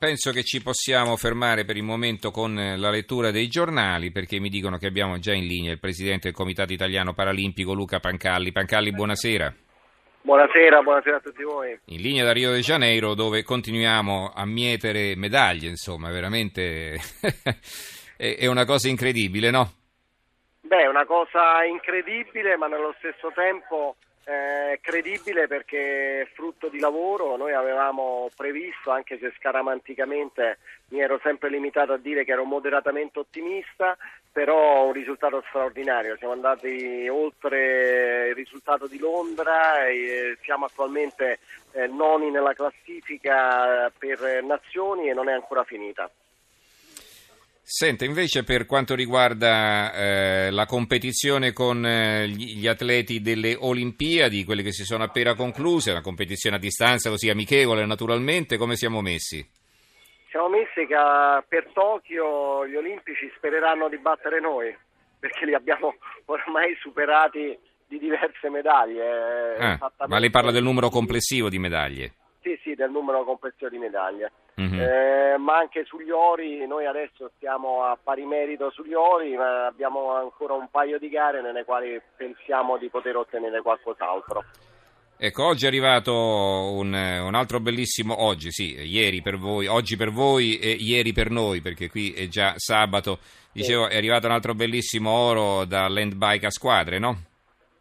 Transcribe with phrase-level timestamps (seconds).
[0.00, 4.48] Penso che ci possiamo fermare per il momento con la lettura dei giornali perché mi
[4.48, 8.50] dicono che abbiamo già in linea il presidente del Comitato Italiano Paralimpico Luca Pancalli.
[8.50, 9.54] Pancalli, buonasera.
[10.22, 11.78] Buonasera, buonasera a tutti voi.
[11.84, 16.98] In linea da Rio de Janeiro dove continuiamo a mietere medaglie, insomma, veramente
[18.16, 19.79] è una cosa incredibile, no?
[20.70, 26.78] Beh, è una cosa incredibile, ma nello stesso tempo eh, credibile perché è frutto di
[26.78, 30.58] lavoro, noi avevamo previsto, anche se scaramanticamente
[30.90, 33.96] mi ero sempre limitato a dire che ero moderatamente ottimista,
[34.30, 41.40] però un risultato straordinario, siamo andati oltre il risultato di Londra e siamo attualmente
[41.72, 46.08] eh, noni nella classifica per nazioni e non è ancora finita.
[47.72, 54.64] Senta, invece per quanto riguarda eh, la competizione con eh, gli atleti delle Olimpiadi, quelle
[54.64, 59.48] che si sono appena concluse, una competizione a distanza così amichevole naturalmente, come siamo messi?
[60.30, 60.96] Siamo messi che
[61.46, 64.76] per Tokyo gli olimpici spereranno di battere noi,
[65.20, 69.56] perché li abbiamo ormai superati di diverse medaglie.
[69.58, 72.14] Ah, ma lei parla del numero complessivo di medaglie?
[72.80, 74.32] Del numero complessivo di medaglie.
[74.58, 74.80] Mm-hmm.
[74.80, 80.14] Eh, ma anche sugli ori, noi adesso stiamo a pari merito sugli ori, ma abbiamo
[80.14, 84.44] ancora un paio di gare nelle quali pensiamo di poter ottenere qualcos'altro.
[85.18, 90.10] Ecco, oggi è arrivato un, un, altro bellissimo, oggi sì, ieri per voi, oggi per
[90.10, 93.18] voi e ieri per noi, perché qui è già sabato,
[93.52, 93.92] dicevo, sì.
[93.92, 97.29] è arrivato un altro bellissimo oro da Land Bike a squadre, no?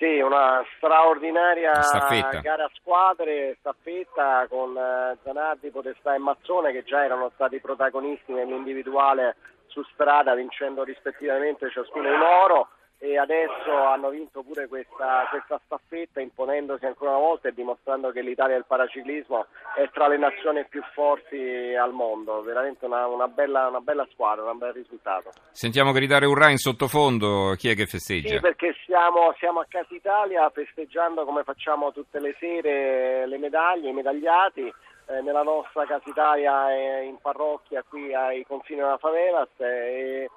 [0.00, 2.40] Sì, una straordinaria staffetta.
[2.40, 8.32] gara a squadre, staffetta con eh, Zanardi, Podestà e Mazzone che già erano stati protagonisti
[8.32, 12.68] nell'individuale su strada vincendo rispettivamente ciascuno un oro
[13.02, 18.20] e adesso hanno vinto pure questa, questa, staffetta imponendosi ancora una volta e dimostrando che
[18.20, 23.68] l'Italia del paraciclismo è tra le nazioni più forti al mondo, veramente una, una, bella,
[23.68, 25.30] una bella, squadra, un bel risultato.
[25.50, 28.34] Sentiamo gridare Urra in sottofondo, chi è che festeggia?
[28.34, 33.88] Sì, perché siamo, siamo a Casa Italia festeggiando come facciamo tutte le sere le medaglie,
[33.88, 34.70] i medagliati
[35.06, 40.28] eh, nella nostra Casa Italia in parrocchia qui ai confini della Favelas e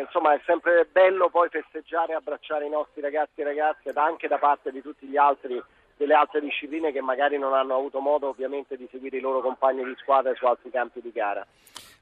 [0.00, 4.28] eh, insomma è sempre bello poi festeggiare e abbracciare i nostri ragazzi e ragazze anche
[4.28, 5.62] da parte di tutti gli altri
[6.00, 9.84] delle altre discipline che magari non hanno avuto modo ovviamente di seguire i loro compagni
[9.84, 11.46] di squadra su altri campi di gara.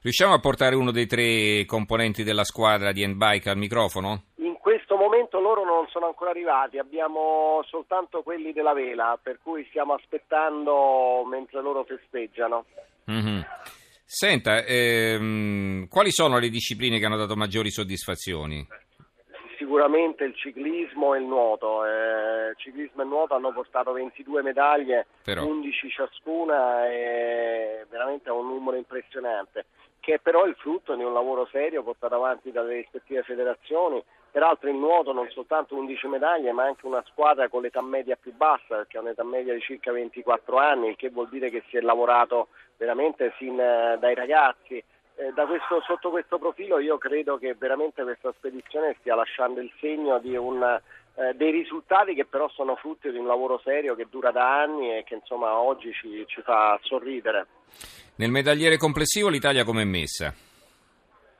[0.01, 4.23] Riusciamo a portare uno dei tre componenti della squadra di handbike al microfono?
[4.35, 9.65] In questo momento loro non sono ancora arrivati, abbiamo soltanto quelli della vela, per cui
[9.67, 12.63] stiamo aspettando mentre loro festeggiano.
[13.11, 13.41] Mm-hmm.
[14.11, 18.67] Senta, ehm, quali sono le discipline che hanno dato maggiori soddisfazioni?
[19.55, 21.85] Sicuramente il ciclismo e il nuoto.
[21.85, 25.45] Eh, ciclismo e nuoto hanno portato 22 medaglie, però.
[25.45, 29.67] 11 ciascuna, e veramente è un numero impressionante,
[29.99, 34.69] che è però il frutto di un lavoro serio portato avanti dalle rispettive federazioni Peraltro
[34.69, 38.75] in nuoto non soltanto 11 medaglie, ma anche una squadra con l'età media più bassa,
[38.75, 41.81] perché ha un'età media di circa 24 anni, il che vuol dire che si è
[41.81, 44.83] lavorato veramente sin eh, dai ragazzi.
[45.15, 50.19] Eh, questo, sotto questo profilo io credo che veramente questa spedizione stia lasciando il segno
[50.19, 50.79] di un,
[51.19, 54.95] eh, dei risultati che però sono frutto di un lavoro serio che dura da anni
[54.95, 57.47] e che insomma oggi ci, ci fa sorridere.
[58.15, 60.33] Nel medagliere complessivo l'Italia come è messa?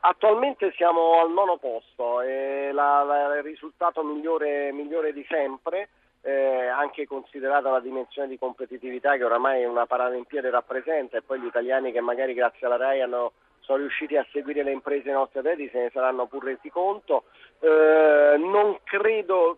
[0.02, 5.90] Attualmente siamo al nono posto, è la, la, il risultato migliore, migliore di sempre,
[6.22, 11.46] eh, anche considerata la dimensione di competitività che oramai una Paralimpiade rappresenta e poi gli
[11.46, 13.34] italiani che magari grazie alla RAI hanno,
[13.70, 17.26] sono riusciti a seguire le imprese dei nostri atleti se ne saranno pur resi conto.
[17.60, 19.58] Eh, non credo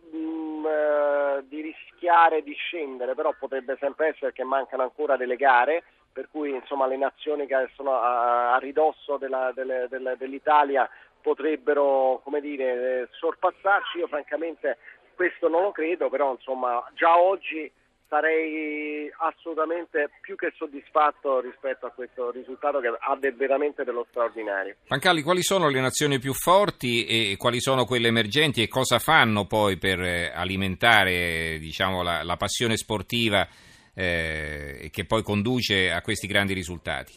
[2.12, 6.88] rischiare di scendere, però potrebbe sempre essere che mancano ancora delle gare per cui insomma,
[6.88, 10.90] le nazioni che sono a, a ridosso della, delle, delle, dell'Italia
[11.22, 14.00] potrebbero dire, sorpassarci.
[14.00, 14.78] Io francamente
[15.16, 17.72] questo non lo credo, però insomma, già oggi
[18.12, 24.76] sarei assolutamente più che soddisfatto rispetto a questo risultato che ha veramente dello straordinario.
[24.86, 29.46] Pancalli, quali sono le nazioni più forti e quali sono quelle emergenti e cosa fanno
[29.46, 33.48] poi per eh, alimentare diciamo, la, la passione sportiva?
[33.94, 37.14] eh, che poi conduce a questi grandi risultati?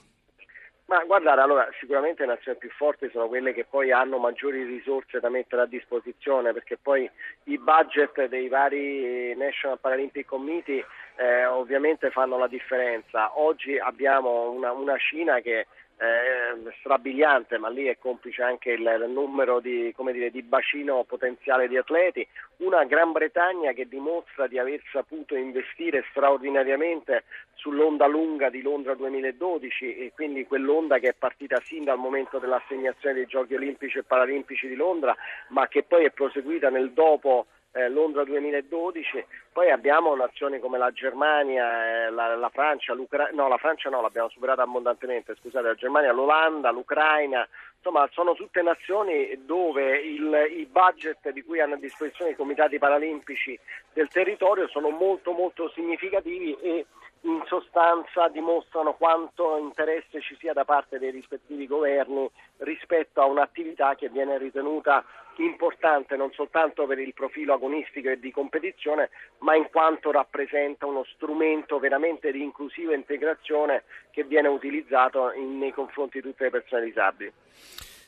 [0.87, 5.19] Ma guardate, allora sicuramente le nazioni più forti sono quelle che poi hanno maggiori risorse
[5.19, 7.11] da mettere a disposizione perché poi
[7.45, 10.85] i budget dei vari National Paralympic Committee
[11.17, 13.39] eh, ovviamente fanno la differenza.
[13.39, 15.67] Oggi abbiamo una, una Cina che
[15.97, 21.69] eh, strabiliante, ma lì è complice anche il, il numero di, dire, di, bacino potenziale
[21.69, 22.27] di atleti,
[22.59, 27.25] una Gran Bretagna che dimostra di aver saputo investire straordinariamente
[27.55, 33.15] sull'onda lunga di Londra 2012 e quindi quell'onda che è partita sin dal momento dell'assegnazione
[33.15, 35.17] dei Giochi Olimpici e Paralimpici di Londra,
[35.49, 40.91] ma che poi è proseguita nel dopo eh, Londra 2012, poi abbiamo nazioni come la
[40.91, 45.75] Germania, eh, la, la, Francia, l'Ucraina, no la Francia no, l'abbiamo superata abbondantemente, scusate, la
[45.77, 47.47] Germania, l'Olanda, l'Ucraina,
[47.77, 52.79] insomma sono tutte nazioni dove il, i budget di cui hanno a disposizione i comitati
[52.79, 53.57] paralimpici
[53.93, 56.87] del territorio sono molto molto significativi e
[57.21, 62.29] in sostanza dimostrano quanto interesse ci sia da parte dei rispettivi governi
[62.59, 65.05] rispetto a un'attività che viene ritenuta
[65.37, 69.11] importante non soltanto per il profilo agonistico e di competizione,
[69.45, 75.73] ma in quanto rappresenta uno strumento veramente di inclusiva integrazione che viene utilizzato in, nei
[75.73, 77.33] confronti di tutte le persone disabili.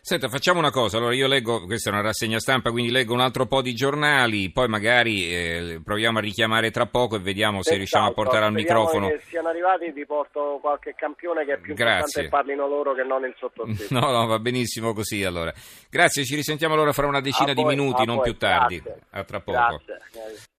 [0.01, 3.21] Senta, facciamo una cosa, allora io leggo, questa è una rassegna stampa, quindi leggo un
[3.21, 7.75] altro po' di giornali, poi magari eh, proviamo a richiamare tra poco e vediamo se
[7.75, 9.09] riusciamo a portare al microfono.
[9.09, 12.23] Se siano arrivati vi porto qualche campione che è più Grazie.
[12.23, 13.93] importante e parlino loro che non il sottoscritto.
[13.99, 15.53] No, no, va benissimo così allora.
[15.91, 18.25] Grazie, ci risentiamo allora fra una decina a di voi, minuti, non voi.
[18.27, 18.81] più tardi.
[18.81, 19.03] Grazie.
[19.11, 19.81] A tra poco.
[19.85, 20.55] Grazie.